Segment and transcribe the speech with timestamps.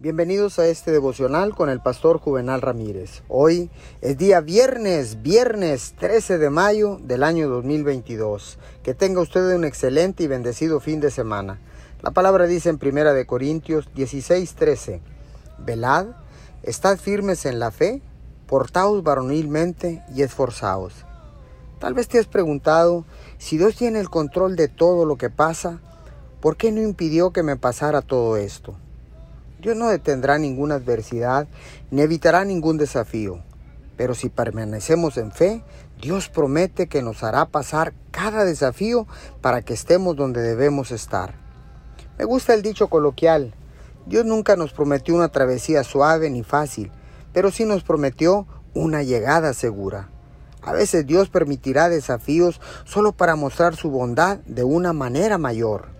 [0.00, 3.24] Bienvenidos a este devocional con el pastor Juvenal Ramírez.
[3.26, 3.68] Hoy
[4.00, 8.60] es día viernes, viernes 13 de mayo del año 2022.
[8.84, 11.58] Que tenga usted un excelente y bendecido fin de semana.
[12.00, 15.00] La palabra dice en Primera de Corintios 16:13,
[15.58, 16.06] Velad,
[16.62, 18.00] estad firmes en la fe,
[18.46, 20.94] portaos varonilmente y esforzaos.
[21.80, 23.04] Tal vez te has preguntado,
[23.38, 25.80] si Dios tiene el control de todo lo que pasa,
[26.40, 28.76] ¿por qué no impidió que me pasara todo esto?
[29.60, 31.48] Dios no detendrá ninguna adversidad
[31.90, 33.42] ni evitará ningún desafío.
[33.96, 35.64] Pero si permanecemos en fe,
[36.00, 39.06] Dios promete que nos hará pasar cada desafío
[39.40, 41.34] para que estemos donde debemos estar.
[42.16, 43.54] Me gusta el dicho coloquial,
[44.06, 46.90] Dios nunca nos prometió una travesía suave ni fácil,
[47.32, 50.08] pero sí nos prometió una llegada segura.
[50.62, 55.97] A veces Dios permitirá desafíos solo para mostrar su bondad de una manera mayor.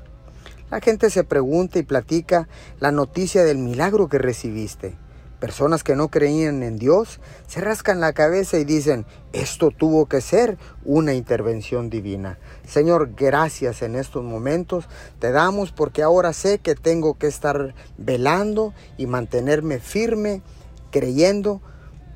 [0.71, 2.47] La gente se pregunta y platica
[2.79, 4.97] la noticia del milagro que recibiste.
[5.41, 10.21] Personas que no creían en Dios se rascan la cabeza y dicen, esto tuvo que
[10.21, 12.39] ser una intervención divina.
[12.67, 14.89] Señor, gracias en estos momentos
[15.21, 20.43] te damos porque ahora sé que tengo que estar velando y mantenerme firme,
[20.91, 21.63] creyendo,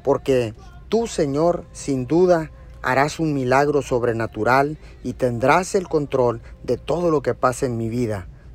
[0.04, 0.52] porque
[0.90, 2.50] tú, Señor, sin duda,
[2.82, 7.88] harás un milagro sobrenatural y tendrás el control de todo lo que pasa en mi
[7.88, 8.26] vida.